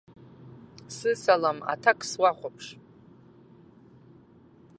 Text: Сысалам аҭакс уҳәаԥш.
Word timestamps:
Сысалам 0.95 1.59
аҭакс 1.71 2.11
уҳәаԥш. 2.21 2.65